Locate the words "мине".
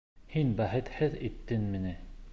1.77-1.97